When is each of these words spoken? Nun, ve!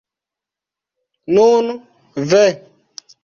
Nun, 1.35 1.65
ve! 2.29 2.45